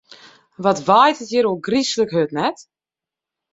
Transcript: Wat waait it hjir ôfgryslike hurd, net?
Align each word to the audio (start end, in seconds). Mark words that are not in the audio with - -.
Wat 0.63 0.79
waait 0.89 1.19
it 1.23 1.31
hjir 1.31 1.45
ôfgryslike 1.51 2.13
hurd, 2.15 2.31
net? 2.39 2.57